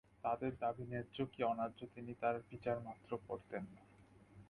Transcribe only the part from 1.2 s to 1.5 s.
কি